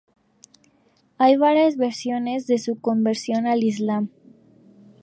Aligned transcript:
Hay 1.19 1.37
varias 1.37 1.77
versiones 1.77 2.47
de 2.47 2.57
su 2.57 2.79
conversión 2.81 3.45
al 3.45 3.63
islam. 3.63 4.09